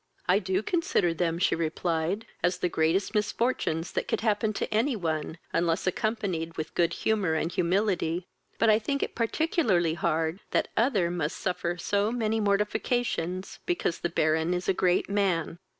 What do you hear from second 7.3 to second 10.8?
and humility; but I think it particularly hard that